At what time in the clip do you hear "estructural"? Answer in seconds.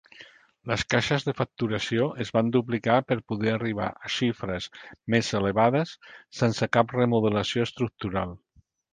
7.69-8.33